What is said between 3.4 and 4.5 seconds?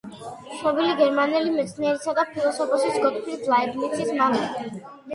ლაიბნიცის მამა.